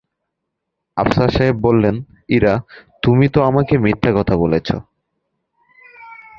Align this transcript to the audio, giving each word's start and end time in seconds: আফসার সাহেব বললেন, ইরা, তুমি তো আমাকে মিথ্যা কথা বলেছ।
আফসার 0.97 1.29
সাহেব 1.29 1.55
বললেন, 1.61 1.95
ইরা, 2.29 2.53
তুমি 3.01 3.25
তো 3.29 3.39
আমাকে 3.43 3.73
মিথ্যা 3.77 4.11
কথা 4.17 4.35
বলেছ। 4.37 4.69